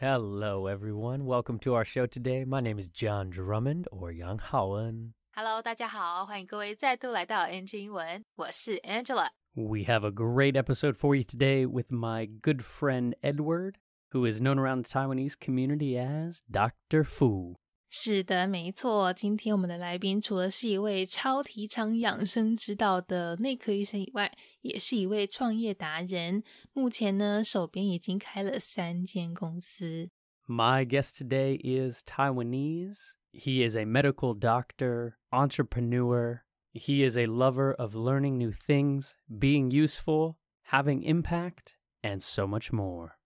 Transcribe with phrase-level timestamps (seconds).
[0.00, 1.24] Hello, everyone.
[1.24, 2.44] Welcome to our show today.
[2.44, 5.12] My name is John Drummond or Yang Haoen.
[5.34, 9.28] Hello，大家好，欢迎各位再度来到 NG 英文，我是 Angela。
[9.54, 13.76] We have a great episode for you today with my good friend Edward,
[14.12, 17.04] who is known around the Taiwanese community as Dr.
[17.04, 17.56] Fu.
[17.93, 19.11] 是的，没错。
[19.11, 24.31] 今天我们的来宾除了是一位超提倡养生之道的内科医生以外，
[24.61, 26.41] 也是一位创业达人。
[26.71, 30.09] 目前呢，手边已经开了三间公司。
[30.47, 33.11] My guest today is Taiwanese.
[33.33, 36.43] He is a medical doctor, entrepreneur.
[36.73, 40.37] He is a lover of learning new things, being useful,
[40.69, 43.17] having impact, and so much more.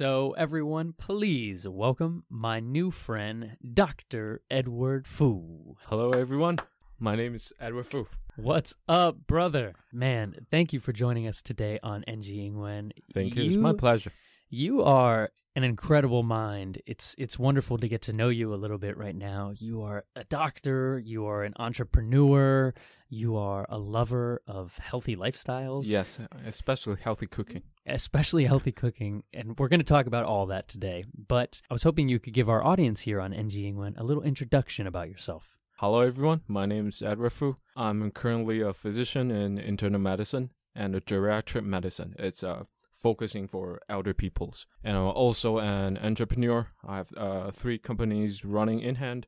[0.00, 4.40] Everyone, please welcome my new friend, Dr.
[4.50, 5.76] Edward Fu.
[5.86, 6.58] Hello, everyone.
[6.98, 8.06] My name is Edward Fu.
[8.36, 9.74] What's up, brother?
[9.92, 12.92] Man, thank you for joining us today on NG Ingwen.
[13.12, 13.44] Thank you.
[13.44, 14.12] It's my pleasure.
[14.48, 16.80] You are an incredible mind.
[16.86, 19.52] It's it's wonderful to get to know you a little bit right now.
[19.58, 22.72] You are a doctor, you are an entrepreneur,
[23.08, 27.62] you are a lover of healthy lifestyles, Yes, especially healthy cooking.
[27.86, 31.04] especially healthy cooking, and we're going to talk about all that today.
[31.28, 34.22] But I was hoping you could give our audience here on NG Ingwen a little
[34.22, 35.56] introduction about yourself.
[35.78, 36.42] Hello, everyone.
[36.46, 37.56] My name is Edward Fu.
[37.76, 42.14] I'm currently a physician in internal medicine and a geriatric medicine.
[42.18, 42.64] It's uh,
[43.02, 44.66] focusing for elder peoples.
[44.84, 46.68] And I'm also an entrepreneur.
[46.86, 49.26] I have uh, three companies running in hand.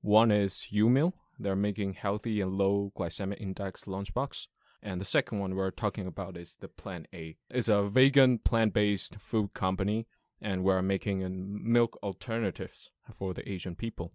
[0.00, 1.12] One is UMeal.
[1.38, 4.46] They're making healthy and low glycemic index lunchbox.
[4.82, 7.36] And the second one we're talking about is the Plan A.
[7.50, 10.06] It's a vegan, plant-based food company,
[10.40, 11.18] and we're making
[11.62, 14.12] milk alternatives for the Asian people.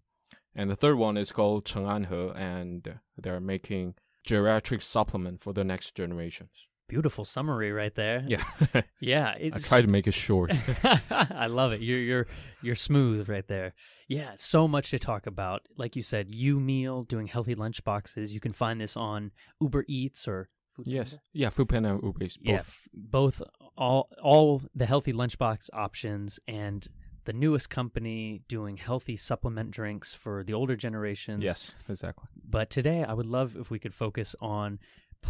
[0.56, 3.96] And the third one is called Cheng'anhe, and they're making
[4.28, 6.68] geriatric supplement for the next generations.
[6.88, 8.24] Beautiful summary right there.
[8.28, 8.44] Yeah,
[9.00, 10.52] Yeah, I try to make it short.
[11.12, 11.82] I love it.
[11.82, 12.28] You're you're
[12.62, 13.74] you're smooth right there.
[14.08, 15.64] Yeah, so much to talk about.
[15.78, 18.32] Like you said, UMeal doing healthy lunch boxes.
[18.32, 21.24] You can find this on Uber Eats or Food yes, Panda?
[21.34, 22.60] yeah, Foodpanda and Uber Eats, yeah, both.
[22.68, 23.42] f- both
[23.78, 26.88] all all the healthy lunchbox options and
[27.24, 31.44] the newest company doing healthy supplement drinks for the older generations.
[31.44, 32.28] Yes, exactly.
[32.48, 34.78] But today I would love if we could focus on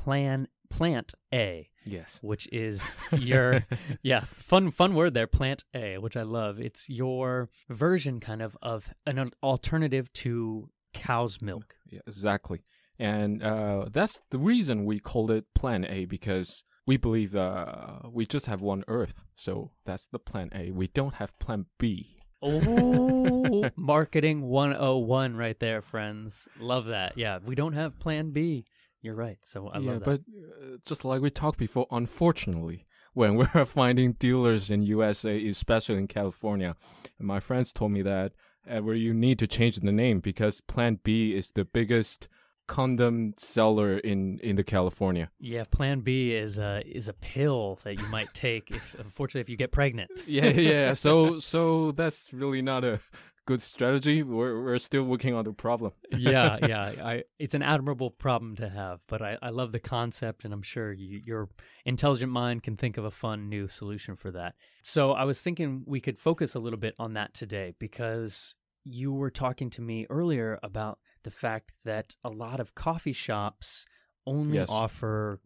[0.04, 2.20] plan plant A Yes.
[2.24, 2.86] which is
[3.32, 3.66] your
[4.12, 8.58] yeah fun fun word there plant a which i love it's your version kind of
[8.62, 12.60] of an alternative to cow's milk Yeah, exactly.
[12.98, 18.26] And uh, that's the reason we called it Plan A because we believe uh, we
[18.26, 19.18] just have one Earth.
[19.36, 20.72] So that's the Plan A.
[20.72, 22.16] We don't have Plan B.
[22.42, 28.66] oh marketing 101 right there friends love that yeah we don't have plan b
[29.06, 32.86] you're right so i yeah, love that but uh, just like we talked before, unfortunately,
[33.14, 36.76] when we're finding dealers in USA, especially in California,
[37.20, 38.34] my friends told me that
[38.68, 42.28] Edward, you need to change the name because Plan B is the biggest
[42.68, 45.30] condom seller in in the California.
[45.40, 49.50] yeah plan b is a is a pill that you might take if unfortunately if
[49.50, 50.94] you get pregnant yeah, yeah.
[50.94, 53.00] So so that's really not a
[53.46, 54.24] good strategy.
[54.24, 55.92] We're we're still working on the problem.
[56.18, 56.94] yeah, yeah.
[57.04, 60.62] I it's an admirable problem to have, but I, I love the concept, and I'm
[60.64, 61.50] sure you, your
[61.86, 64.56] intelligent mind can think of a fun new solution for that.
[64.82, 69.12] So I was thinking we could focus a little bit on that today because you
[69.14, 73.86] were talking to me earlier about the fact that a lot of coffee shops
[74.28, 74.70] only Yes.
[74.70, 75.40] offer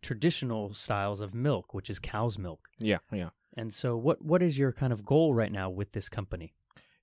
[0.00, 2.60] traditional styles of milk, which is cow's milk.
[2.78, 3.30] Yeah, yeah.
[3.56, 6.54] And so, what what is your kind of goal right now with this company?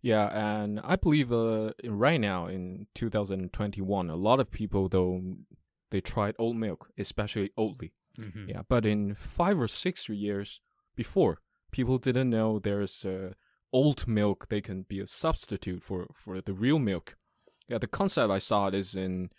[0.02, 5.22] Yeah, and I believe uh, right now in 2021, a lot of people though
[5.92, 7.92] they tried oat milk, especially Oatly.
[8.20, 8.50] Mm-hmm.
[8.50, 10.62] Yeah, but in five or six years
[10.96, 13.34] before, people didn't know there's uh,
[13.74, 14.48] oat milk.
[14.50, 17.16] They can be a substitute for for the real milk.
[17.68, 19.30] Yeah, the concept I saw it is in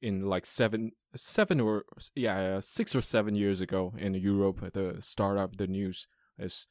[0.00, 1.84] in like seven seven or
[2.14, 4.72] yeah six or seven years ago in Europe.
[4.72, 6.06] The startup, the news
[6.38, 6.66] is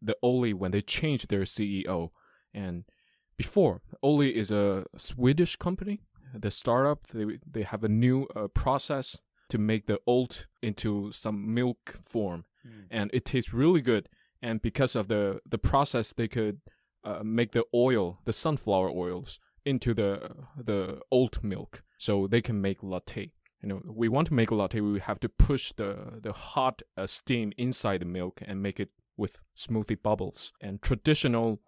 [0.00, 2.10] the Oatly when they changed their CEO
[2.54, 2.84] and
[3.42, 5.96] before Oatly is a Swedish company.
[6.34, 9.06] The startup they they have a new uh, process
[9.48, 12.44] to make the oat into some milk form,
[12.90, 14.04] and it tastes really good.
[14.42, 16.56] And because of the the process, they could
[17.08, 20.10] uh, make the oil, the sunflower oils, into the
[20.70, 23.32] the oat milk, so they can make latte.
[23.62, 26.82] You know, we want to make a latte, we have to push the the hot
[26.96, 30.52] uh, steam inside the milk and make it with smoothie bubbles.
[30.60, 31.60] And traditional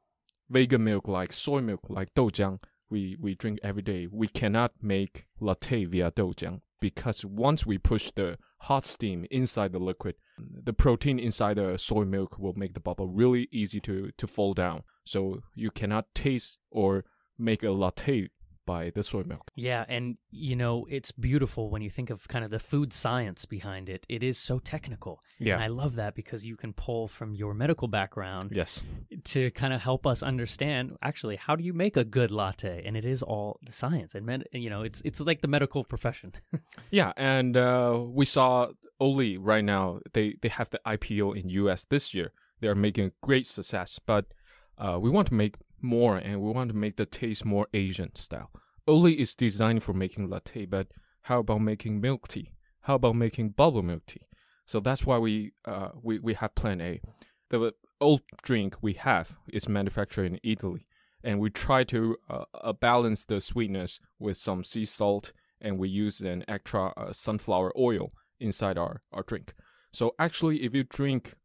[0.52, 2.60] vegan milk like soy milk, like doujiang,
[2.90, 4.06] we, we drink every day.
[4.10, 9.78] We cannot make latte via doujiang because once we push the hot steam inside the
[9.78, 10.14] liquid.
[10.38, 14.54] The protein inside the soy milk will make the bubble really easy to, to fall
[14.54, 14.84] down.
[15.04, 17.04] So you cannot taste or
[17.38, 18.28] make a latte
[18.66, 19.50] by the soy milk.
[19.54, 23.44] Yeah, and you know, it's beautiful when you think of kind of the food science
[23.44, 24.06] behind it.
[24.08, 25.20] It is so technical.
[25.38, 25.54] Yeah.
[25.54, 28.82] And I love that because you can pull from your medical background Yes.
[29.24, 32.96] to kind of help us understand actually how do you make a good latte and
[32.96, 36.32] it is all the science and med- you know it's it's like the medical profession
[36.90, 38.68] Yeah, and uh, we saw
[39.00, 39.98] Oatly right now.
[40.12, 42.30] They they have the IPO in US this year.
[42.60, 44.26] They are making great success, but
[44.78, 48.14] uh, we want to make more, and we want to make the taste more Asian
[48.14, 48.50] style.
[48.88, 50.88] Oatly is designed for making latte, but
[51.22, 52.52] how about making milk tea?
[52.82, 54.26] How about making bubble milk tea?
[54.64, 57.00] So that's why we uh, we we have Plan A.
[57.50, 60.86] The old drink we have is manufactured in Italy,
[61.22, 65.32] and we try to uh, uh, balance the sweetness with some sea salt
[65.62, 69.54] and we use an extra uh, sunflower oil inside our, our drink.
[69.92, 71.36] So actually, if you drink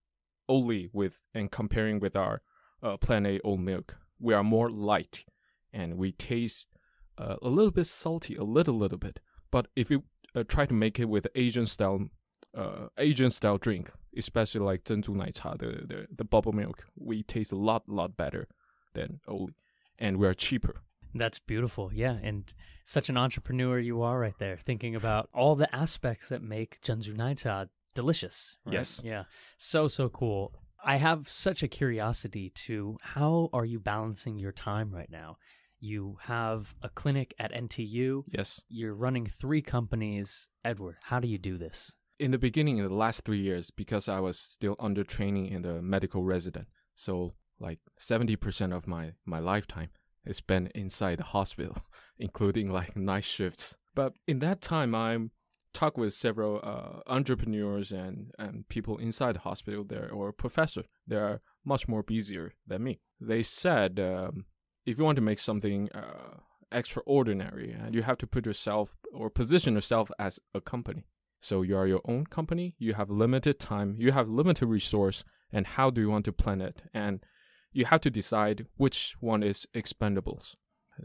[0.50, 2.42] Oatly with and comparing with our
[2.82, 5.26] uh, Plan A oat milk, we are more light
[5.74, 6.70] and we taste
[7.18, 9.20] uh, a little bit salty, a little little bit.
[9.52, 10.04] But if you
[10.36, 12.10] uh, try to make it with Asian style,
[12.56, 17.24] uh, Asian style drink, especially like Zhenzu Nai Cha, the, the the bubble milk, we
[17.24, 18.48] taste a lot lot better
[18.94, 19.54] than Oatly,
[19.98, 20.82] and we are cheaper.
[21.14, 21.92] That's beautiful.
[21.94, 22.18] Yeah.
[22.22, 22.54] And
[22.86, 27.16] such an entrepreneur you are right there, thinking about all the aspects that make Junzu
[27.16, 28.58] Naita delicious.
[28.66, 28.74] Right?
[28.74, 29.02] Yes.
[29.04, 29.24] Yeah.
[29.58, 30.54] So, so cool.
[30.84, 35.38] I have such a curiosity to how are you balancing your time right now
[35.80, 38.62] you have a clinic at NTU Yes.
[38.68, 42.94] you're running three companies Edward how do you do this in the beginning, in the
[42.94, 47.80] last three years, because I was still under training in the medical resident, so like
[47.98, 49.90] seventy percent of my my lifetime
[50.26, 51.78] is spent inside the hospital,
[52.20, 53.76] including like night shifts.
[53.96, 55.32] But in that time, I'm
[55.78, 60.84] talked with several uh, entrepreneurs and and people inside the hospital there or professor.
[61.06, 63.00] They are much more busier than me.
[63.22, 64.46] They said um,
[64.88, 66.38] if you want to make something uh,
[66.72, 71.04] extraordinary, uh, you have to put yourself or position yourself as a company.
[71.42, 75.68] So you are your own company, you have limited time, you have limited resource, and
[75.68, 76.82] how do you want to plan it?
[76.94, 77.24] And
[77.72, 80.56] you have to decide which one is expendables.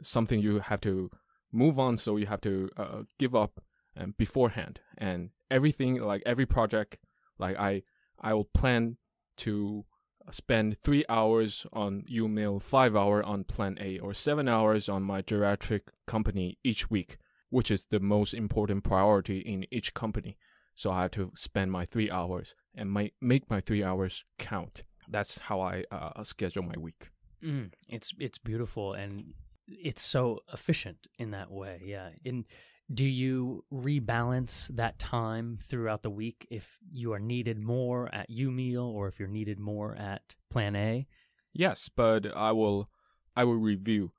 [0.03, 1.11] Something you have to
[1.53, 3.61] move on, so you have to uh, give up
[3.97, 4.81] um, beforehand.
[4.99, 6.99] And everything, like every project,
[7.39, 7.83] like I,
[8.21, 8.97] I will plan
[9.39, 9.85] to
[10.31, 15.23] spend three hours on UMeal, five hour on Plan A, or seven hours on my
[15.23, 17.19] geriatric company each week
[17.53, 20.39] which is the most important priority in each company.
[20.75, 24.85] So I have to spend my three hours and my, make my three hours count.
[25.07, 27.11] That's how I uh, schedule my week.
[27.45, 29.35] Mm, it's it's beautiful and
[29.69, 31.83] it's so efficient in that way.
[31.85, 32.09] Yeah.
[32.25, 32.47] And
[32.93, 38.51] do you rebalance that time throughout the week if you are needed more at U
[38.51, 41.07] meal or if you're needed more at Plan A?
[41.53, 42.91] Yes, but I will
[43.37, 44.13] I will review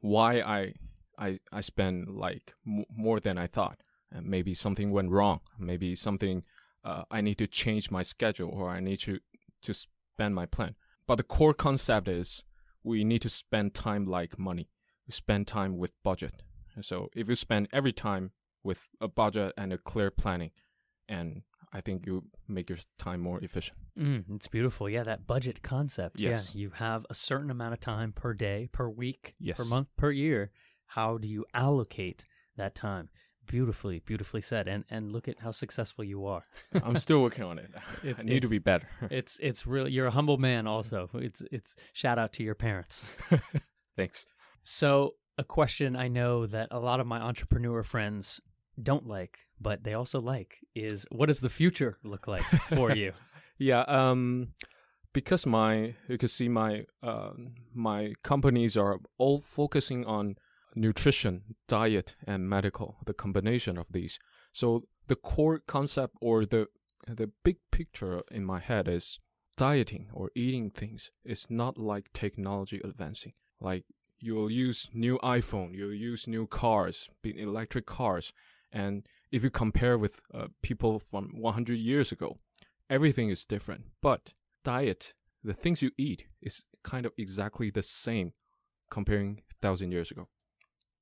[0.00, 0.74] why I
[1.18, 3.80] I I spend like m- more than I thought.
[4.12, 5.40] And maybe something went wrong.
[5.58, 6.44] Maybe something
[6.84, 9.18] uh, I need to change my schedule or I need to
[9.62, 10.76] to spend my plan.
[11.06, 12.44] But the core concept is
[12.82, 14.68] we need to spend time like money.
[15.06, 16.42] We spend time with budget.
[16.80, 18.32] So if you spend every time
[18.62, 20.50] with a budget and a clear planning,
[21.08, 21.42] and
[21.72, 23.78] I think you make your time more efficient.
[23.98, 24.88] Mm, it's beautiful.
[24.88, 26.18] Yeah, that budget concept.
[26.18, 26.52] Yes.
[26.54, 30.10] Yeah, you have a certain amount of time per day, per week, per month, per
[30.10, 30.50] year.
[30.86, 32.24] How do you allocate
[32.56, 33.08] that time?
[33.46, 34.66] Beautifully, beautifully said.
[34.66, 36.44] And and look at how successful you are.
[36.82, 37.70] I'm still working on it.
[38.02, 38.88] It's- I need to be better.
[39.10, 40.66] It's it's really you're a humble man.
[40.66, 43.04] Also, it's it's shout out to your parents.
[43.96, 44.24] Thanks.
[44.62, 48.40] So a question I know that a lot of my entrepreneur friends
[48.80, 52.42] don't like, but they also like is what does the future look like
[52.74, 53.12] for you?
[53.56, 54.48] Yeah, um,
[55.12, 57.30] because my you can see my uh,
[57.72, 60.34] my companies are all focusing on
[60.74, 62.96] nutrition, diet, and medical.
[63.06, 64.18] The combination of these.
[64.52, 66.66] So the core concept or the
[67.06, 69.20] the big picture in my head is
[69.56, 73.34] dieting or eating things is not like technology advancing.
[73.60, 73.84] Like
[74.24, 78.32] you'll use new iPhone, you'll use new cars, be electric cars,
[78.72, 82.38] and if you compare with uh, people from 100 years ago,
[82.88, 83.84] everything is different.
[84.00, 84.32] But
[84.64, 85.12] diet,
[85.42, 88.32] the things you eat, is kind of exactly the same
[88.90, 90.28] comparing thousand years ago.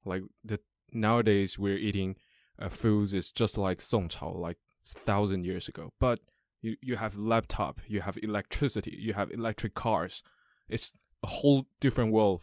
[0.05, 0.59] Like the
[0.93, 2.17] nowadays we're eating
[2.59, 5.93] uh, foods is just like Song Chao, like thousand years ago.
[6.01, 6.21] But
[6.61, 10.23] you you have laptop, you have electricity, you have electric cars.
[10.69, 12.43] It's a whole different world.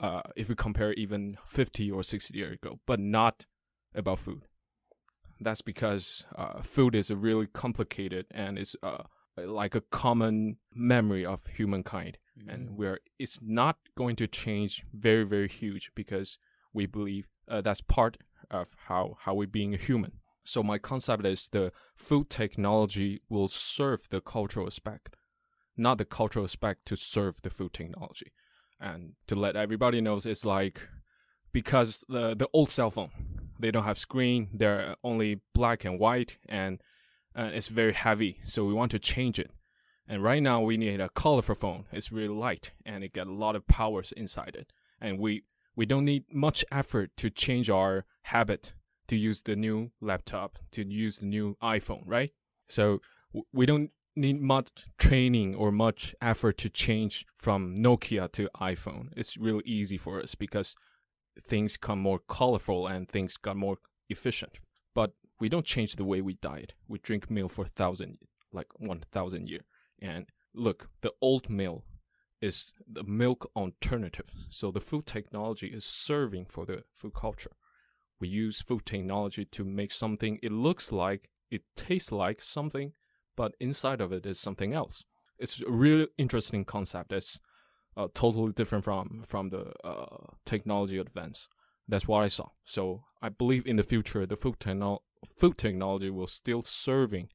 [0.00, 3.44] Uh, if we compare even 50 or 60 years ago, but not
[3.94, 4.42] about food.
[5.38, 9.04] That's because uh, food is a really complicated and is uh,
[9.36, 15.48] like a common memory of humankind, and where it's not going to change very very
[15.48, 16.38] huge because
[16.72, 18.16] we believe uh, that's part
[18.50, 20.12] of how how we being a human.
[20.44, 25.14] So my concept is the food technology will serve the cultural aspect,
[25.76, 28.32] not the cultural aspect to serve the food technology.
[28.80, 30.88] And to let everybody knows, it's like
[31.52, 33.10] because the the old cell phone,
[33.58, 36.80] they don't have screen, they're only black and white, and
[37.36, 38.40] uh, it's very heavy.
[38.44, 39.52] So we want to change it.
[40.08, 41.84] And right now we need a colorful phone.
[41.92, 44.72] It's really light and it got a lot of powers inside it.
[45.00, 45.44] And we
[45.76, 48.72] we don't need much effort to change our habit
[49.06, 52.32] to use the new laptop, to use the new iPhone, right?
[52.68, 53.00] So
[53.52, 53.90] we don't
[54.20, 59.08] need much training or much effort to change from Nokia to iPhone.
[59.16, 60.76] It's really easy for us because
[61.38, 64.58] things come more colorful and things got more efficient.
[64.94, 66.74] But we don't change the way we diet.
[66.86, 68.18] We drink milk for thousand,
[68.52, 69.64] like one thousand year.
[70.00, 71.84] And look, the old milk
[72.40, 74.30] is the milk alternative.
[74.50, 77.52] So the food technology is serving for the food culture.
[78.20, 82.92] We use food technology to make something it looks like, it tastes like something,
[83.40, 85.04] but inside of it is something else.
[85.38, 87.10] It's a really interesting concept.
[87.10, 87.40] It's
[87.96, 91.48] uh, totally different from from the uh, technology advance.
[91.88, 92.48] That's what I saw.
[92.64, 92.82] So
[93.26, 95.02] I believe in the future, the food techno-
[95.40, 97.26] food technology will still serving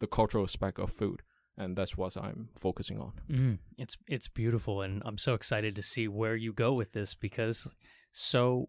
[0.00, 1.22] the cultural aspect of food
[1.56, 3.12] and that's what I'm focusing on.
[3.30, 7.14] Mm, it's it's beautiful, and I'm so excited to see where you go with this
[7.14, 7.68] because,
[8.12, 8.66] so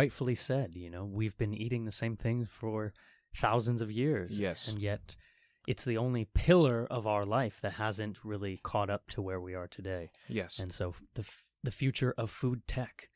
[0.00, 2.94] rightfully said, you know, we've been eating the same things for
[3.36, 4.38] thousands of years.
[4.38, 5.16] Yes, and yet
[5.67, 9.53] it's the only pillar of our life that hasn't really caught up to where we
[9.53, 10.09] are today.
[10.27, 11.23] Yes, and so the
[11.63, 13.09] the future of food tech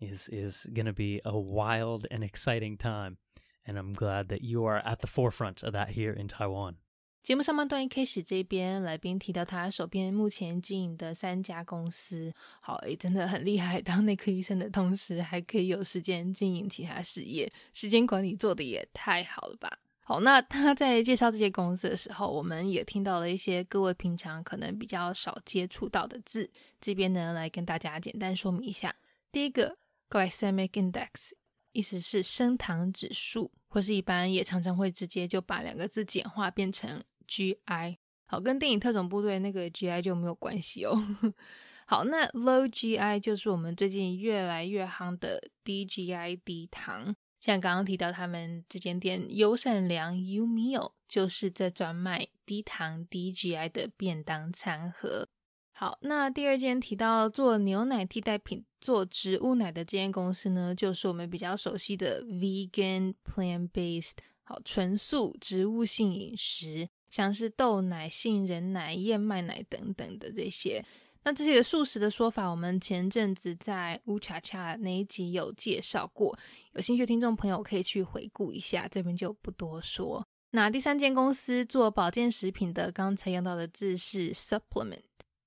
[0.00, 3.18] is is going to be a wild and exciting time,
[3.64, 6.76] and I'm glad that you are at the forefront of that here in Taiwan.
[7.22, 13.80] 节目上半段一开始，这边来宾提到他手边目前经营的三家公司，好诶，真的很厉害。
[13.80, 19.78] 当内科医生的同时，还可以有时间经营其他事业，时间管理做的也太好了吧？
[20.07, 26.49] 好，那他在介绍这些公司的时候，我们也听到了一些各位平常可能比较少接触到的字，
[26.79, 28.95] 这边呢来跟大家简单说明一下。
[29.33, 29.77] 第一个
[30.09, 31.31] ，glycemic index，
[31.73, 37.03] 意思是升糖指数，或是一般也常常会直接就把两个字简化变成。
[37.27, 37.97] GI
[38.27, 40.97] 好，跟电影特种部队那个 GI 就没有关系哦。
[41.85, 47.13] 好，那 Low GI 就是我们最近越来越夯的低 GI 低糖。
[47.39, 55.27] 像刚刚提到他们这间店优善良 U Meal，就是在专卖低糖低 GI 的便当餐盒。
[55.71, 66.89] 好，那第二间提到做牛奶替代品、做植物奶的这间公司呢，就是我们比较熟悉的 Vegan Plant Based，好，纯素植物性饮食。
[67.09, 70.83] 像是豆奶、杏仁奶、燕麦奶等等的这些，
[71.27, 76.33] 那这些素食的说法，我们前阵子在乌恰恰那一集有介绍过，
[76.71, 80.25] 有兴趣的听众朋友可以去回顾一下，这边就不多说。
[80.51, 85.01] 那第三间公司做保健食品的，刚才用到的字是 supplement，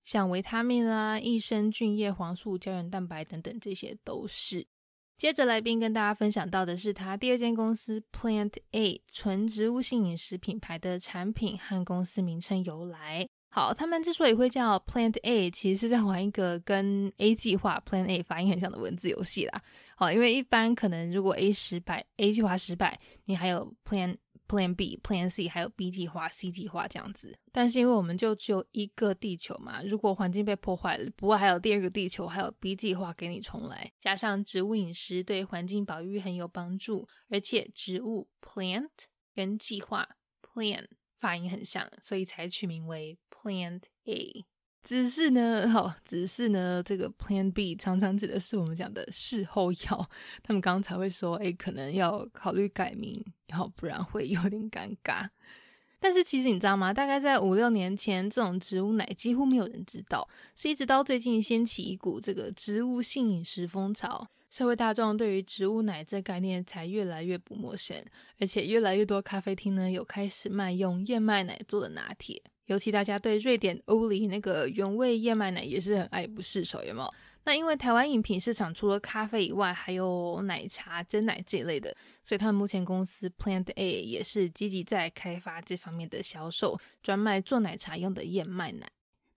[0.04, 4.66] 像维他命啦、益生菌、叶黄素、胶原蛋白等等，这些都是。
[5.16, 13.26] 接着来宾跟大家分享到的是他第二间公司 Plant A 纯植物性饮食品牌的产品和公司名称由来。
[13.50, 19.60] 好，他们之所以会叫 Plant A，其实是在玩一个跟 A 计划 Plan A 发音很像的文字游戏啦。
[19.96, 24.16] 好，因为一般可能如果 A 失败，A 计划失败，你还有 Plan。
[24.48, 33.92] Plan B、Plan C，还有 B 计划、C 计划这样子，但是因为我们就只有一个地球嘛，如果环境被破坏了，不过还有第二个地球，还有 B 计划给你重来。
[34.00, 38.88] 加上植物饮食对环境保育很有帮助，而且植物 Plant
[39.36, 40.08] 跟计划
[40.42, 40.84] Plan
[41.20, 44.44] 发音很像，所以才取名为 Plant A。
[44.82, 50.10] 只是呢，好，只是呢，这个 Plan B 常常指的是我们讲的事后药，
[50.42, 55.28] 他们刚才会说，哎，可能要考虑改名，然后不然会有点尴尬。
[55.98, 56.94] 但是其实你知道吗？
[56.94, 68.02] 大概在五六年前，这种植物奶几乎没有人知道，是一直到最近掀起一股这个植物性饮食风潮，社会大众对于植物奶这概念才越来越不陌生，
[68.38, 72.42] 而且越来越多咖啡厅呢有开始卖用燕麦奶做的拿铁。
[72.70, 77.10] 尤其大家对瑞典欧里那个原味燕麦奶也是很爱不释手，有没有？
[77.42, 88.88] 那因为台湾饮品市场除了咖啡以外，还有奶茶、真奶这一类的，所以他们目前公司 Plant A 也是积极在开发这方面的销售，专卖做奶茶用的燕麦奶。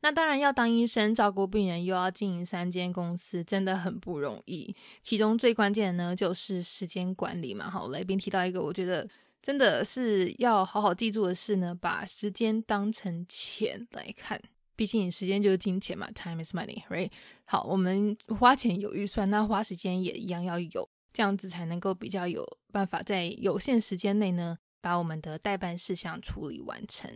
[0.02, 4.76] 那当然要当医生照顾病人，又要经营三间公司，真的很不容易。
[5.02, 7.68] 其中最关键的呢，就是时间管理嘛。
[7.68, 9.10] 好，来宾提到一个，我觉得。
[9.44, 14.42] 真的是要好好记住的是呢，把时间当成钱来看。
[14.76, 17.12] 毕竟时间就是金钱嘛，time is money，right？
[17.44, 27.14] 好，我们花钱有预算，那花时间也一样要有，这样子才能够比较有办法在有限时间内呢，把我们的代办事项处理完成。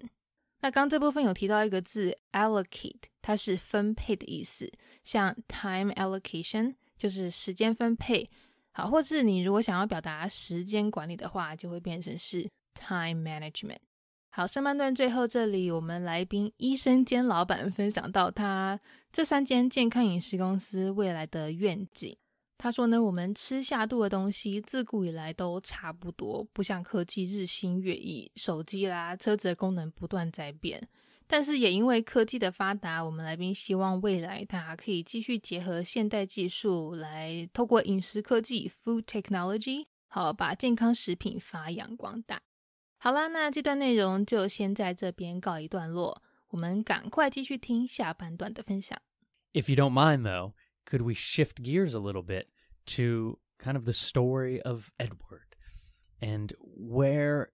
[0.60, 4.69] 那刚这部分有提到一个字 allocate，它是分配的意思，
[5.05, 8.27] 像 time allocation 就是时间分配。
[8.77, 13.79] 好，或是你如果想要表达时间管理的话，就会变成是 time management。
[14.29, 18.79] 好，上半段最后这里，我们来宾医生兼老板分享到他
[19.12, 22.15] 这三间健康饮食公司未来的愿景。
[22.60, 30.88] 他说呢，我们吃下肚的东西自古以来都差不多，不像科技日新月异，手机啦、车子的功能不断在变。
[31.27, 42.41] 但是也因为科技的发达，我们来宾希望未来他可以继续结合现代技术，来透过饮食科技 （food technology） 好把健康食品发扬光大。
[42.98, 48.98] 好啦，那这段内容就先在这边告一段落，我们赶快继续听下半段的分享。
[49.53, 50.53] If you don't mind, though,
[50.86, 52.48] could we shift gears a little bit
[52.96, 55.57] to kind of the story of Edward
[56.22, 57.50] and where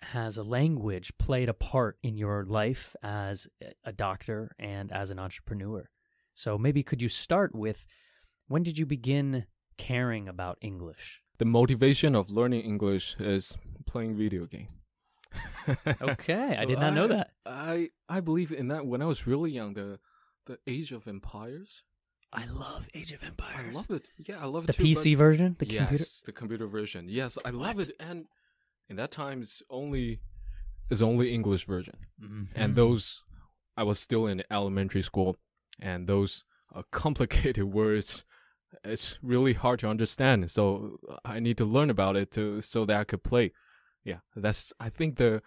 [0.00, 3.46] has a language played a part in your life as
[3.84, 5.88] a doctor and as an entrepreneur?
[6.34, 7.86] So maybe could you start with
[8.48, 9.46] when did you begin
[9.78, 11.22] caring about English?
[11.38, 14.68] The motivation of learning English is playing video game.
[16.00, 17.32] Okay, I did not know that.
[17.44, 19.74] I I believe in that when I was really young.
[19.74, 19.98] The
[20.46, 21.82] the Age of Empires.
[22.32, 23.66] I love Age of Empires.
[23.70, 24.08] I love it.
[24.18, 24.82] Yeah, I love the it too.
[24.84, 26.04] PC version, the yes, computer.
[26.26, 27.08] the computer version.
[27.08, 27.88] Yes, I love What?
[27.88, 27.96] it.
[27.98, 28.26] And
[28.88, 30.20] in that time, it's only
[30.90, 31.94] it's only English version.
[32.22, 32.48] Mhm.
[32.54, 33.22] And those,
[33.76, 35.36] I was still in elementary school,
[35.80, 38.24] and those uh, complicated words,
[38.84, 40.50] it's really hard to understand.
[40.50, 43.52] So I need to learn about it to so that I could play.
[44.04, 45.42] Yeah, that's I think the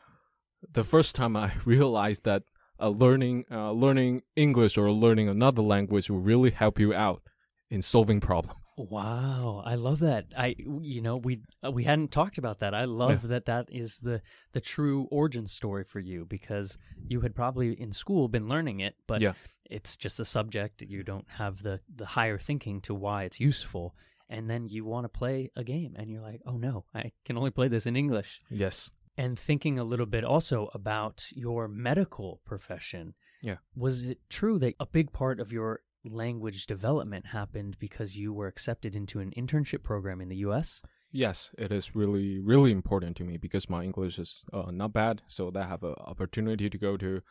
[0.73, 2.43] the first time I realized that
[2.79, 7.21] uh, learning uh, learning English or learning another language will really help you out
[7.69, 8.55] in solving problem.
[8.83, 10.27] Wow, I love that.
[10.37, 12.73] I you know we uh, we hadn't talked about that.
[12.73, 14.21] I love that that is the
[14.53, 16.77] the true origin story for you because
[17.07, 19.33] you had probably in school been learning it, but Yeah.
[19.69, 20.81] it's just a subject.
[20.81, 23.95] You don't have the the higher thinking to why it's useful,
[24.29, 27.37] and then you want to play a game, and you're like, oh no, I can
[27.37, 28.39] only play this in English.
[28.49, 28.89] Yes.
[29.17, 33.13] And thinking a little bit also about your medical profession.
[33.41, 33.57] Yeah.
[33.75, 38.47] Was it true that a big part of your language development happened because you were
[38.47, 40.81] accepted into an internship program in the US?
[41.11, 45.23] Yes, it is really, really important to me because my English is uh, not bad.
[45.27, 47.21] So I have an opportunity to go to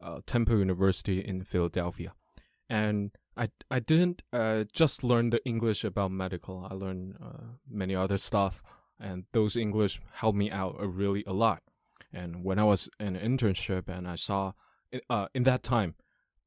[0.00, 2.12] uh, Temple University in Philadelphia,
[2.68, 6.66] and I I didn't uh, just learn the English about medical.
[6.70, 8.62] I learned uh, many other stuff,
[9.00, 11.62] and those English helped me out uh, really a lot.
[12.12, 14.52] And when I was in an internship, and I saw,
[15.08, 15.94] uh, in that time,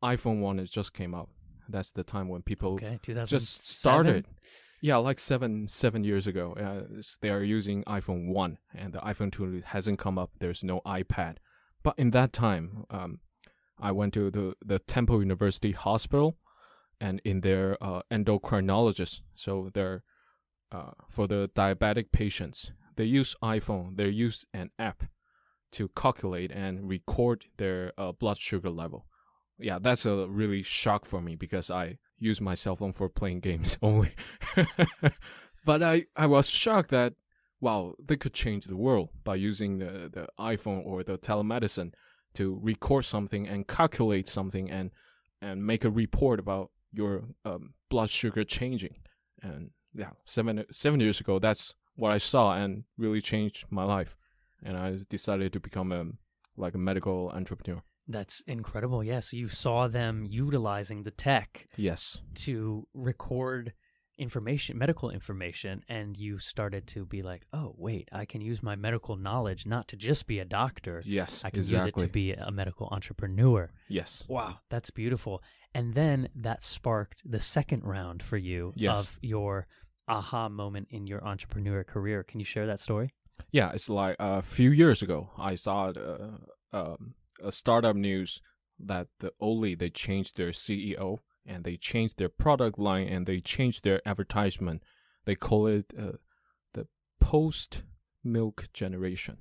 [0.04, 1.30] iPhone one just came out.
[1.70, 4.26] That's the time when people Okay, just started.
[4.82, 9.32] Yeah, like seven seven years ago, uh, they are using iPhone one, and the iPhone
[9.32, 10.32] two hasn't come up.
[10.40, 11.38] There's no iPad,
[11.82, 13.20] but in that time, um,
[13.80, 16.38] I went to the the Temple University Hospital,
[17.00, 20.04] and in their uh, endocrinologist, so they're
[20.72, 23.98] uh, for the diabetic patients, they use iPhone.
[23.98, 25.06] They use an app
[25.72, 29.06] to calculate and record their uh, blood sugar level.
[29.58, 33.40] Yeah, that's a really shock for me because I use my cell phone for playing
[33.40, 34.12] games only.
[35.66, 37.14] but I, I was shocked that
[37.62, 41.94] wow, they could change the world by using the, the iPhone or the telemedicine
[42.36, 44.92] to record something and calculate something and
[45.42, 48.96] and make a report about your um, blood sugar changing.
[49.42, 54.16] And yeah, seven seven years ago, that's what I saw and really changed my life.
[54.64, 56.06] And I decided to become a
[56.58, 57.82] like a medical entrepreneur.
[58.08, 59.04] That's incredible.
[59.04, 62.22] Yes, you saw them utilizing the tech Yes.
[62.46, 63.74] to record
[64.18, 68.76] information, medical information, and you started to be like, "Oh, wait, I can use my
[68.76, 71.02] medical knowledge not to just be a doctor.
[71.06, 71.44] Yes.
[71.44, 74.24] I can use it to be a medical entrepreneur." Yes.
[74.30, 75.42] Wow, that's beautiful.
[75.74, 79.00] And then that sparked the second round for you Yes.
[79.00, 79.68] of your
[80.08, 82.24] aha moment in your entrepreneur career.
[82.24, 83.14] Can you share that story?
[83.52, 86.38] Yeah, it's like a few years ago, I saw uh,
[86.72, 88.42] um, a startup news
[88.80, 93.40] that the Oatly they changed their CEO and they changed their product line and they
[93.40, 94.84] changed their advertisement.
[95.26, 96.18] They call it uh,
[96.74, 96.88] the
[97.20, 97.84] post
[98.24, 99.38] milk generation.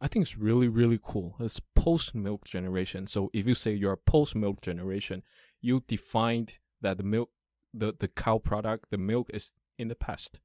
[0.00, 1.36] I think it's really really cool.
[1.40, 3.06] It's post milk generation.
[3.06, 5.22] So if you say you're post milk generation,
[5.60, 7.30] you defined that the milk,
[7.74, 10.40] the the cow product, the milk is in the past,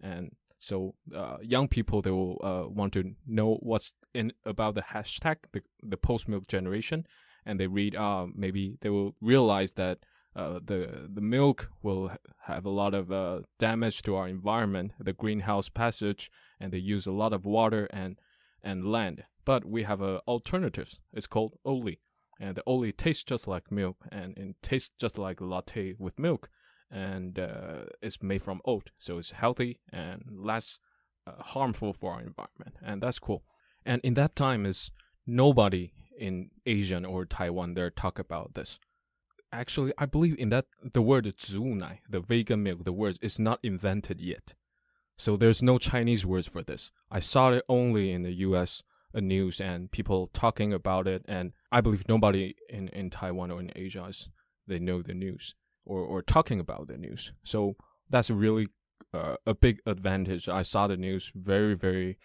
[0.00, 4.86] and So uh, young people they will uh, want to know what's in about the
[4.94, 7.06] hashtag the the post milk generation,
[7.46, 9.98] and they read uh maybe they will realize that
[10.36, 12.10] uh, the the milk will
[12.42, 17.06] have a lot of uh, damage to our environment, the greenhouse passage, and they use
[17.06, 18.16] a lot of water and
[18.62, 19.24] and land.
[19.44, 21.00] But we have uh, alternatives.
[21.12, 21.98] It's called Oatly,
[22.38, 26.50] and the Oatly tastes just like milk, and it tastes just like latte with milk,
[26.90, 30.78] and uh, it's made from oat, so it's healthy and less
[31.26, 33.42] uh, harmful for our environment, and that's cool.
[33.86, 34.90] And in that time is
[35.26, 38.78] nobody in Asian or Taiwan there talk about this.
[39.52, 43.60] Actually, I believe in that the word zunai, the vegan milk, the word is not
[43.62, 44.54] invented yet.
[45.16, 46.90] So there's no Chinese words for this.
[47.10, 48.82] I saw it only in the US
[49.14, 53.60] uh, news and people talking about it and I believe nobody in, in Taiwan or
[53.60, 54.28] in Asia is,
[54.66, 57.32] they know the news or, or talking about the news.
[57.44, 57.76] So
[58.10, 58.66] that's really
[59.14, 60.48] uh, a big advantage.
[60.48, 62.18] I saw the news very, very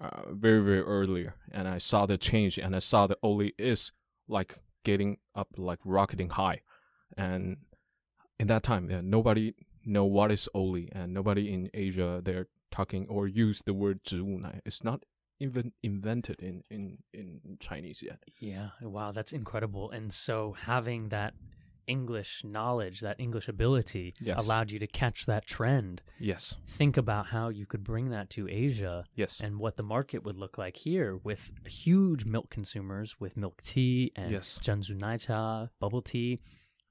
[0.00, 3.92] uh, very very earlier, and I saw the change, and I saw that Oatly is
[4.28, 6.62] like getting up like rocketing high,
[7.16, 7.58] and
[8.38, 9.54] in that time, yeah, nobody
[9.84, 14.00] know what is Oatly, and nobody in Asia they're talking or use the word
[14.64, 15.04] It's not
[15.40, 18.18] even invented in in in Chinese yet.
[18.38, 19.90] Yeah, wow, that's incredible.
[19.90, 21.34] And so having that
[21.86, 24.38] English knowledge, that English ability Yes.
[24.38, 26.02] allowed you to catch that trend.
[26.18, 26.56] Yes.
[26.66, 29.40] Think about how you could bring that to Asia Yes.
[29.40, 34.12] and what the market would look like here with huge milk consumers with milk tea
[34.16, 34.58] and Yes.
[34.62, 36.40] Jiangsu Naicha, bubble tea,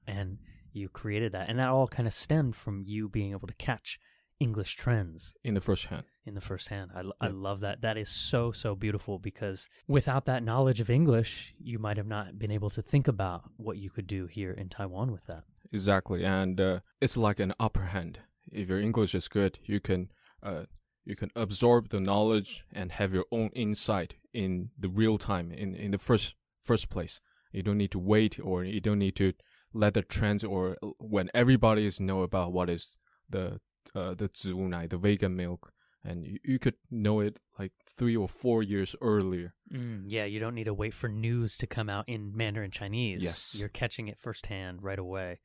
[0.06, 0.38] and
[0.72, 1.48] you created that.
[1.48, 3.98] And that all kind of stemmed from you being able to catch
[4.40, 6.04] English trends in the first hand.
[6.26, 6.90] in the first hand.
[6.94, 7.80] I, I love that.
[7.82, 12.38] That is so, so beautiful because without that knowledge of English, you might have not
[12.38, 15.44] been able to think about what you could do here in Taiwan with that.
[15.72, 18.20] Exactly, and uh, it's like an upper hand.
[18.52, 20.10] If your English is good, you can
[20.42, 20.64] uh,
[21.04, 25.74] you can absorb the knowledge and have your own insight in the real time in,
[25.74, 27.20] in the first first place.
[27.52, 29.32] You don't need to wait, or you don't need to
[29.72, 32.96] let the trends or when everybody is know about what is
[33.28, 33.60] the
[33.95, 38.27] uh, the 植物奶, the vegan milk, and you, you could know it like three or
[38.27, 39.53] four years earlier.
[39.71, 43.23] Mm, yeah, you don't need to wait for news to come out in Mandarin Chinese.
[43.23, 43.55] Yes.
[43.57, 45.39] You're catching it firsthand right away.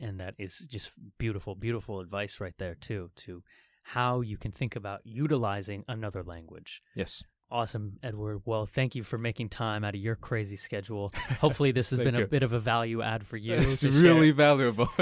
[0.00, 3.42] And that is just beautiful, beautiful advice right there, too, to
[3.82, 6.82] how you can think about utilizing another language.
[6.94, 8.41] Yes, Awesome, Edward.
[8.45, 11.13] Well, thank you for making time out of your crazy schedule.
[11.39, 13.53] Hopefully, this has been a bit of a value add for you.
[13.53, 14.89] it's really share, valuable.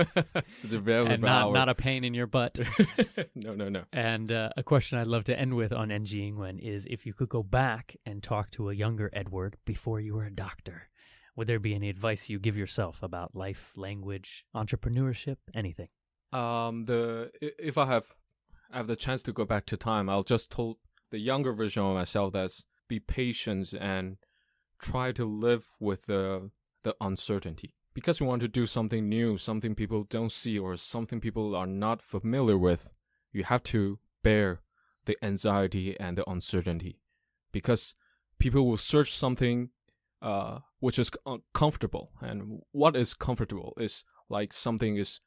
[0.62, 1.54] it's a valuable and not, hour.
[1.54, 2.60] not a pain in your butt.
[3.36, 3.84] no, no, no.
[3.94, 7.14] And uh, a question I'd love to end with on NG Ingwen is if you
[7.14, 10.90] could go back and talk to a younger Edward before you were a doctor,
[11.38, 15.88] would there be any advice you give yourself about life, language, entrepreneurship, anything?
[16.34, 18.08] Um, the if I have
[18.70, 20.80] I have the chance to go back to time, I'll just tell
[21.12, 24.18] the younger version of myself that's be patient and
[24.80, 26.50] try to live with the
[26.84, 31.20] the uncertainty because you want to do something new, something people don't see or something
[31.20, 32.92] people are not familiar with.
[33.32, 34.62] You have to bear
[35.06, 37.00] the anxiety and the uncertainty
[37.52, 37.96] because
[38.40, 39.70] people will search something
[40.22, 45.20] uh, which is com- comfortable and what is comfortable is like something is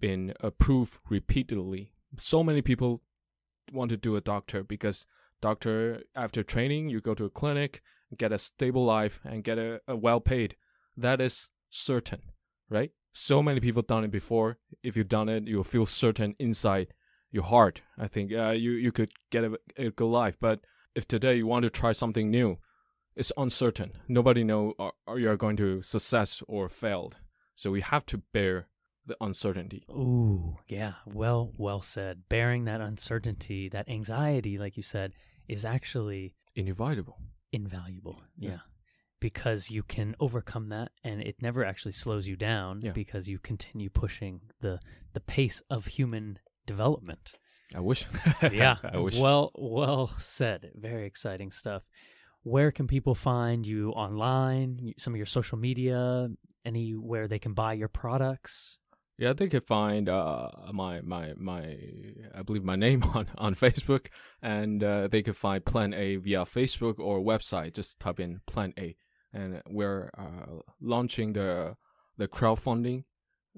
[0.00, 1.92] been approved repeatedly.
[2.18, 3.02] So many people
[3.72, 5.06] want to do a doctor because
[5.46, 7.72] doctor after training you go to a clinic,
[8.22, 10.56] get a stable life and get a, a well paid.
[10.96, 12.22] That is certain,
[12.68, 12.90] right?
[13.12, 14.58] So many people done it before.
[14.82, 16.88] If you've done it, you'll feel certain inside
[17.30, 17.82] your heart.
[17.98, 20.36] I think uh, you you could get a, a good life.
[20.40, 20.58] But
[20.94, 22.58] if today you want to try something new,
[23.14, 23.90] it's uncertain.
[24.08, 27.14] Nobody know are, are you are going to success or failed.
[27.54, 28.68] So we have to bear
[29.06, 29.82] the uncertainty.
[29.90, 32.14] Ooh, yeah, well, well said.
[32.28, 35.12] Bearing that uncertainty, that anxiety, like you said,
[35.48, 37.18] is actually Inevitable.
[37.52, 38.22] invaluable.
[38.38, 38.50] Yeah.
[38.50, 38.58] Yeah.
[39.20, 42.92] Because you can overcome that and it never actually slows you down Yeah.
[42.92, 44.78] because you continue pushing the
[45.14, 47.32] the pace of human development.
[47.74, 48.06] I wish.
[48.52, 48.76] yeah.
[48.84, 49.18] I wish.
[49.18, 50.70] Well, well said.
[50.74, 51.82] Very exciting stuff.
[52.42, 54.92] Where can people find you online?
[54.98, 56.28] Some of your social media,
[56.64, 58.78] anywhere they can buy your products?
[59.18, 61.76] Yeah, they can find uh my my my
[62.34, 64.06] I believe my name on on Facebook,
[64.42, 67.74] and uh, they can find Plan A via Facebook or website.
[67.74, 68.96] Just type in Plan A,
[69.32, 71.76] and we're uh, launching the
[72.18, 73.04] the crowdfunding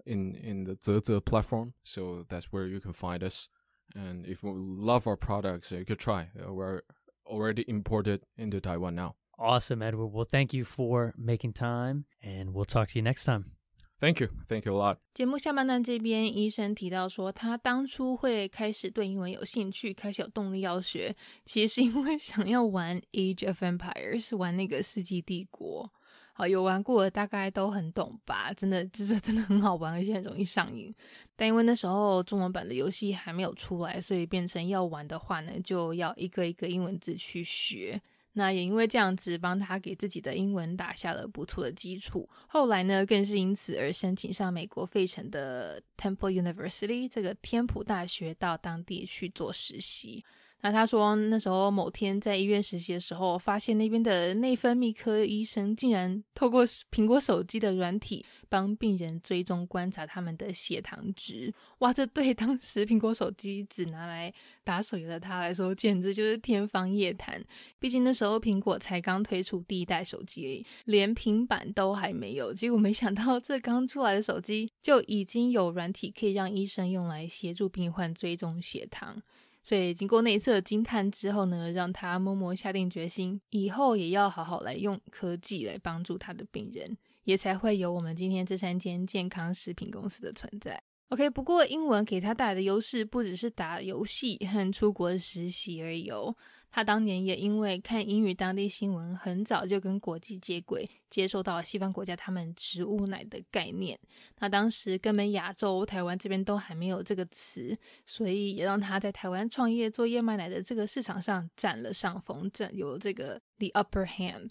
[0.06, 1.74] in in the zeczec platform.
[1.82, 3.48] So that's where you can find us.
[3.96, 6.28] And if you love our products, you could try.
[6.38, 6.82] Uh, we're
[7.26, 9.16] already imported into Taiwan now.
[9.38, 10.08] Awesome, Edward.
[10.08, 13.52] Well, thank you for making time, and we'll talk to you next time.
[14.00, 14.98] Thank you, thank you a lot.
[15.12, 21.12] 节目下半段这边，医生提到说，他当初会开始对英文有兴趣，开始有动力要学，
[21.44, 25.90] 其实是因为想要玩《Age of Empires》，玩那个《世纪帝国》。
[26.32, 28.52] 好，有玩过的大概都很懂吧？
[28.52, 30.94] 真的，就是真的很好玩，而且很容易上瘾。
[31.34, 38.00] 但因为那时候中文版的游戏还没有出来，所以变成要玩的话呢，就要一个一个英文字去学。
[38.32, 42.28] 那也因为这样子，帮他给自己的英文打下了不错的基础。
[42.46, 50.24] 后来呢，更是因此而申请上美国费城的 Temple University 这个天普大学，到当地去做实习。
[50.60, 61.54] 那他说，那时候某天在医院实习的时候，发现那边的内分泌科医生竟然透过苹果手机的软体帮病人追踪观察他们的血糖值。
[61.78, 67.40] 哇，这对当时苹果手机只拿来打手游的他来说，简直就是天方夜谭。
[67.78, 72.52] 毕竟那时候苹果才刚推出第一代手机，连平板都还没有。
[72.52, 79.22] 结果没想到，这刚出来的手机就已经有软体可以让医生用来协助病患追踪血糖。
[79.68, 90.82] 所以经过那一次的惊叹之后呢，让他默默下定决心，以后也要好好来用科技来帮助他的病人，也才会有我们今天这三间健康食品公司的存在。
[91.10, 96.34] OK，不过英文给他带来的优势不只是打游戏和出国实习而已哦。
[96.70, 103.98] 他当年也因为看英语当地新闻，很早就跟国际接轨，接受到西方国家他们植物奶的概念。
[104.38, 114.50] 那当时根本亚洲、台湾这边都还没有这个词，所以也让他在台湾创业做燕麦奶的这个市场上占了上风，占有这个 the upper hand。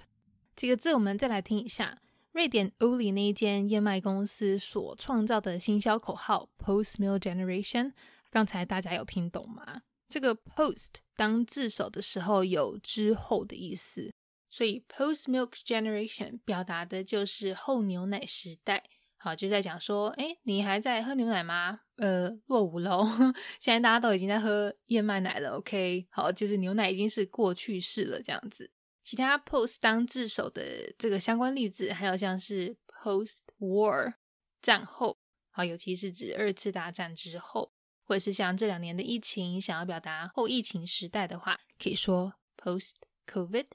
[0.55, 1.99] 几个字我们再来听一下，
[2.31, 7.91] 瑞典欧里那一间燕麦公司所创造的新销口号 “Post Mill Generation”，
[8.31, 9.83] 刚才大家有听懂吗？
[10.07, 14.13] 这个 post 当字首的时候有之后的意思，
[14.49, 18.83] 所以 post milk generation 表达的就是后牛奶时代。
[19.19, 21.81] 好，就在讲说，哎，你还在喝牛奶吗？
[21.95, 23.03] 呃，落伍喽，
[23.59, 25.57] 现在大家都已经在喝燕麦奶了。
[25.57, 28.71] OK，好，就是牛奶已经是过去式了这样子。
[29.03, 34.13] 其他 post 当字首的这个相关例子，还有像是 post war
[34.61, 35.17] 战后，
[35.49, 37.73] 好，尤其是指二次大战之后。
[38.07, 42.93] 或者是像这两年的疫情，想要表达后疫情时代的话，可以说 post
[43.27, 43.65] COVID。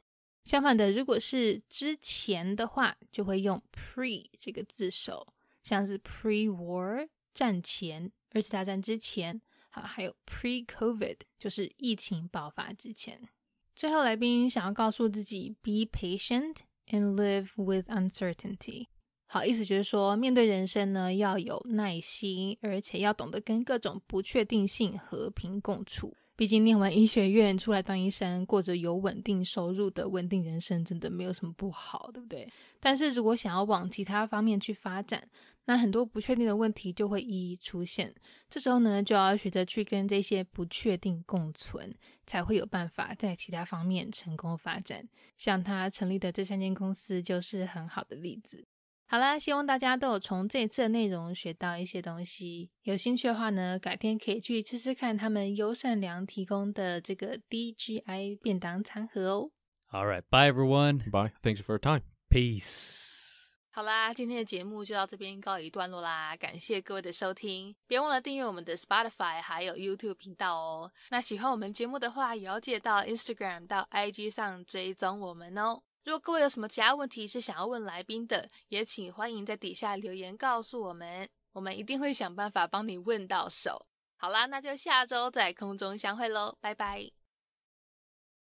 [0.42, 9.40] 相反的，如果是之前的话，就会用 pre 这个字首，像是 pre war 战前，二次大战之前。
[9.68, 13.29] 好，还有 pre COVID 就是疫情爆发之前。
[13.77, 16.57] 最后来宾想要告诉自己：be patient
[16.88, 18.88] and live with uncertainty。
[19.33, 26.14] 好，意思就是说，面对人生呢，要有耐心，而且要懂得跟各种不确定性和平共处。
[26.37, 32.47] 毕竟念完医学院出来当医生，过着有稳定收入的稳定人生，真的没有什么不好，对不对？
[32.79, 35.27] 但是如果想要往其他方面去发展，
[35.64, 38.14] 那很多不确定的问题就会一一出现。
[38.51, 41.90] 这时候呢，就要学着去跟这些不确定共存，
[42.27, 45.09] 才会有办法在其他方面成功发展。
[45.38, 48.66] 像他成立的这三间公司，就是很好的例子。
[49.12, 52.70] 好啦，希望大家都有从这次的内容学到一些东西。
[52.85, 59.51] 有兴趣的话呢，改天可以去吃吃看他们优善良提供的这个 DGI 便当餐盒哦。
[59.90, 61.01] All right, bye everyone.
[61.11, 61.33] Bye.
[61.42, 62.05] Thanks for your time.
[62.31, 63.51] Peace.
[63.72, 66.35] 好啦，今天的节目就到这边告一段落啦。
[66.35, 70.90] 感谢各位的收听，别忘了订阅我们的 Spotify 还有 YouTube 频道哦。
[71.11, 75.83] 那喜欢我们节目的话，也要记得到 Instagram 到 IG 上追踪我们哦。
[76.05, 83.87] 如果各位有什么其他问题是想要问来宾的，也请欢迎在底下留言告诉我们，我们一定会想办法帮你问到手。
[84.17, 87.21] 好啦，那就下周在空中相会喽，拜拜。